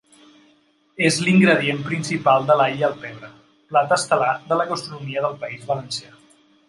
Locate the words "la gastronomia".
4.63-5.25